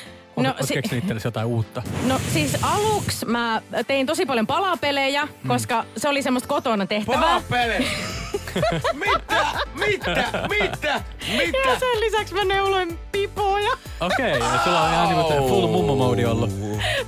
[0.43, 1.81] No, si- keksinyt itsellesi jotain uutta?
[2.07, 5.47] No siis aluksi mä tein tosi paljon palapelejä, Mm.
[5.47, 7.21] koska se oli semmoista kotona tehtävää.
[7.21, 7.77] Palapele!
[8.93, 9.45] mitä?
[9.75, 10.25] Mitä?
[10.49, 11.01] Mitä?
[11.37, 11.57] Mitä?
[11.69, 13.71] Ja sen lisäksi mä neuloin pipoja.
[13.99, 16.49] Okei, okay, sulla on ihan niinku full mummo mode ollut.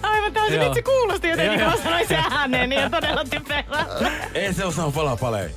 [0.03, 3.85] Aivan täysin, nyt se kuulosti jotenkin, kun mä sanoin sen ääneen, niin on todella typerä.
[4.33, 5.49] Ei se osaa palapaleja.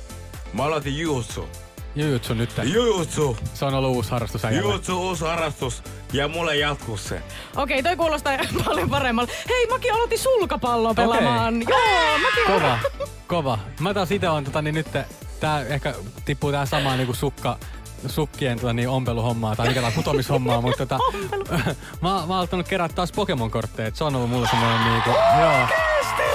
[0.53, 1.49] Mä aloitin jujutsu.
[1.95, 2.49] Jujutsu nyt.
[2.63, 3.37] Jujutsu.
[3.53, 4.67] Se on ollut uusi harrastus äijälle.
[4.69, 5.83] Jujutsu, uusi harrastus.
[6.13, 7.21] Ja mulle jatkuu se.
[7.55, 8.33] Okei, toi kuulostaa
[8.65, 9.31] paljon paremmalle.
[9.49, 11.61] Hei, mäkin aloitin sulkapalloa pelaamaan.
[11.69, 12.79] Joo, mäkin Kova,
[13.27, 13.59] kova.
[13.79, 14.87] Mä taas itse on tota, niin nyt
[15.39, 15.93] tää ehkä
[16.25, 17.57] tippuu tähän samaan niinku sukka,
[18.07, 20.99] sukkien tota, niin ompeluhommaa tai mikä tää putomishommaa, mutta tota,
[22.01, 23.87] mä, mä oon alkanut kerätä taas Pokemon-kortteja.
[23.87, 25.09] et Se on ollut mulle semmoinen niinku,
[25.41, 25.67] joo,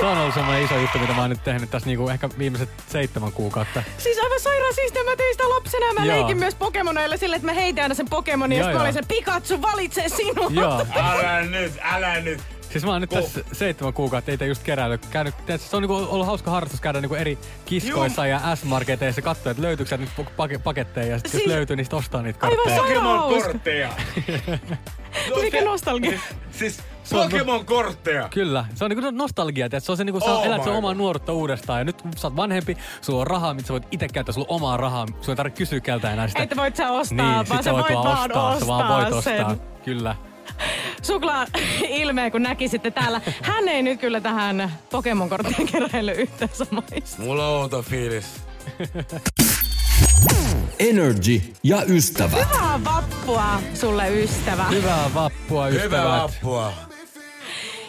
[0.01, 2.69] se on ollut semmoinen iso juttu, mitä mä oon nyt tehnyt tässä niinku ehkä viimeiset
[2.89, 3.83] seitsemän kuukautta.
[3.99, 5.05] Siis aivan sairaan siistiä.
[5.05, 6.17] Mä tein sitä lapsena ja mä Joo.
[6.17, 9.63] leikin myös Pokemoneilla sille, että mä heitin aina sen Pokemonin sitten mä olin se Pikachu
[9.63, 10.51] valitsee sinua.
[10.51, 10.87] Joo.
[10.97, 12.41] Älä nyt, älä nyt.
[12.75, 15.07] Siis mä oon nyt tässä seitsemän kuukautta itse just keräillyt.
[15.07, 19.51] Käynyt, tiedätkö, se on niinku ollut hauska harrastus käydä niinku eri kiskoissa ja S-marketeissa katsoa,
[19.51, 22.57] että löytyykö sieltä nyt pake- paketteja ja sit Siis- jos löytyy, niin ostaa niitä Aivan
[22.57, 22.81] kortteja.
[22.83, 23.49] sairaan Pokemon hauska.
[23.53, 23.89] kortteja.
[25.43, 26.21] Mikä nostalgia.
[26.51, 28.29] Siis Se on- Pokemon kortteja.
[28.29, 30.95] Kyllä, se on niinku nostalgia, että se on se niinku, sä Oh elät sen omaa
[30.95, 34.09] nuoruutta uudestaan ja nyt kun sä oot vanhempi, sulla on rahaa, mitä sä voit itse
[34.09, 36.43] käyttää, sulla on omaa rahaa, sulla ei tarvitse kysyä keltä enää sitä.
[36.43, 39.19] Että voit sä ostaa, niin, vaan sä voit vaan vaan ostaa, sä vaan voit ostaa
[39.35, 39.51] ostaa.
[39.51, 39.61] sen.
[39.85, 40.17] Kyllä.
[41.05, 41.47] Suklaa
[41.89, 43.21] ilmeen, kun näkisitte täällä.
[43.43, 47.23] Hän ei nyt kyllä tähän Pokemon-korttien keräilyyn yhtään samaista.
[47.23, 48.25] Mulla on outo fiilis.
[50.79, 52.49] Energy ja ystävät.
[52.49, 54.65] Hyvää vappua sulle ystävä.
[54.65, 55.85] Hyvää vappua, ystävät.
[55.85, 56.73] Hyvää vappua.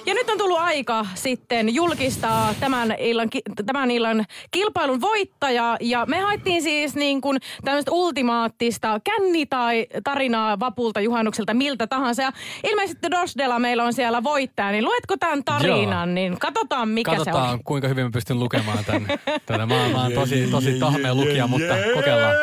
[0.06, 3.30] Ja nyt on tullut aika sitten julkistaa tämän illan,
[3.66, 5.78] tämän illan kilpailun voittaja.
[5.82, 12.24] Ja me haettiin siis niin kuin tämmöistä ultimaattista känni tai tarinaa vapulta juhannukselta miltä tahansa.
[12.24, 12.32] Ja
[12.64, 16.16] ilmeisesti Dosdella meillä on siellä voittaja, niin luetko tämän tarinan, Joo.
[16.16, 17.64] niin katsotaan mikä se Katsotaan, on.
[17.64, 19.08] kuinka hyvin mä pystyn lukemaan tän.
[19.46, 19.66] Tänne.
[19.66, 22.36] Mä, mä oon tosi, tosi tahmea lukija, mutta kokeillaan.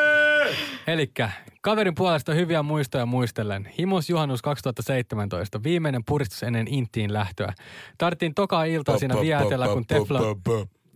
[0.87, 3.69] Elikkä kaverin puolesta hyviä muistoja muistellen.
[3.79, 7.53] Himos juhannus 2017, viimeinen puristus ennen Intiin lähtöä.
[7.99, 10.43] Tarttiin toka iltaa siinä vietellä, kun Teflon,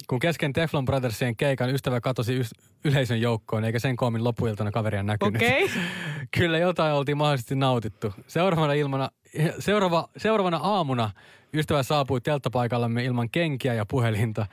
[0.09, 5.03] kun kesken Teflon Brothersien keikan ystävä katosi ys- yleisön joukkoon, eikä sen koomin loppuiltana kaveria
[5.03, 5.42] näkynyt.
[5.42, 5.71] Okei.
[6.38, 8.12] Kyllä jotain oltiin mahdollisesti nautittu.
[8.27, 9.11] Seuraavana, ilmana,
[9.59, 11.11] seuraava, seuraavana aamuna
[11.57, 14.47] ystävä saapui telttapaikallamme ilman kenkiä ja puhelinta.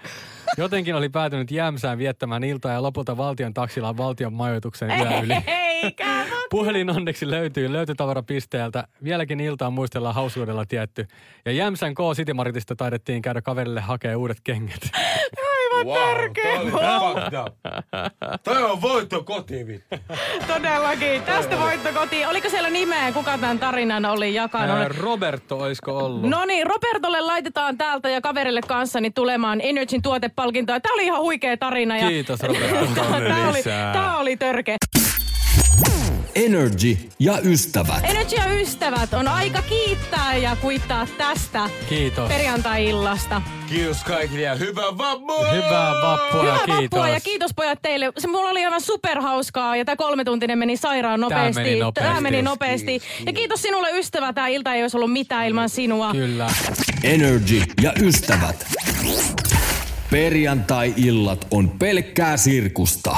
[0.58, 5.34] Jotenkin oli päätynyt Jämsään viettämään iltaa ja lopulta valtion taksilla valtion majoituksen yö yli.
[5.48, 6.26] Eikä.
[6.50, 8.88] Puhelin onneksi löytyy löytötavarapisteeltä.
[9.04, 11.08] Vieläkin iltaa muistellaan hausuudella tietty.
[11.46, 14.82] Ja Jämsän K-City Marketista taidettiin käydä kaverille hakea uudet kengät.
[15.86, 16.56] Wow, tärkeä.
[16.56, 17.54] toi oli fucked up.
[18.44, 19.96] Toi on voitto kotiin, vittu.
[20.48, 21.22] Todellakin.
[21.22, 22.28] Tästä voitto kotiin.
[22.28, 24.78] Oliko siellä nimeä, kuka tämän tarinan oli jakanut?
[24.78, 26.30] Ää, Roberto, oisko ollut?
[26.30, 30.80] No niin, Robertolle laitetaan täältä ja kaverille kanssani tulemaan Energyn tuotepalkintoa.
[30.80, 31.98] Tämä oli ihan huikea tarina.
[31.98, 33.02] Ja Kiitos Roberto.
[33.94, 34.78] Tämä oli, oli törkeä.
[36.36, 38.04] Energy ja ystävät.
[38.04, 42.28] Energy ja ystävät, on aika kiittää ja kuittaa tästä Kiitos.
[42.30, 43.42] perjantai-illasta.
[43.70, 45.52] Kiitos kaikille ja hyvää vappua!
[45.52, 46.82] Hyvää vappua ja Hyvää kiitos.
[46.84, 48.12] vappua ja kiitos pojat teille.
[48.18, 51.62] Se mulla oli aivan superhauskaa ja tämä kolmetuntinen meni sairaan nopeasti.
[51.64, 52.10] meni nopeasti.
[52.10, 52.86] Tämä meni nopeasti.
[53.00, 54.34] Kiitos, Ja kiitos sinulle ystävä.
[54.34, 56.12] Tämä ilta ei olisi ollut mitään ilman sinua.
[56.12, 56.48] Kyllä.
[57.04, 58.66] Energy ja ystävät.
[60.12, 63.18] Perjantai-illat on pelkkää sirkusta.